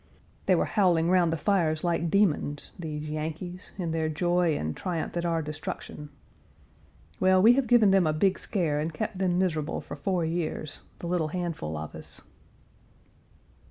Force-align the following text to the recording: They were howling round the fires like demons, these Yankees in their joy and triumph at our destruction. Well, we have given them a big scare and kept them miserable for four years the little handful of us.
They 0.47 0.55
were 0.55 0.65
howling 0.65 1.11
round 1.11 1.31
the 1.31 1.37
fires 1.37 1.83
like 1.83 2.09
demons, 2.09 2.71
these 2.79 3.11
Yankees 3.11 3.71
in 3.77 3.91
their 3.91 4.09
joy 4.09 4.57
and 4.57 4.75
triumph 4.75 5.15
at 5.15 5.25
our 5.25 5.43
destruction. 5.43 6.09
Well, 7.19 7.39
we 7.39 7.53
have 7.53 7.67
given 7.67 7.91
them 7.91 8.07
a 8.07 8.11
big 8.13 8.39
scare 8.39 8.79
and 8.79 8.91
kept 8.91 9.19
them 9.19 9.37
miserable 9.37 9.79
for 9.79 9.95
four 9.95 10.25
years 10.25 10.85
the 10.97 11.05
little 11.07 11.27
handful 11.27 11.77
of 11.77 11.93
us. 11.93 12.21